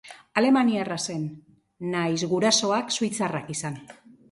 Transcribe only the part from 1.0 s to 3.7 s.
zen, nahiz gurasoak suitzarrak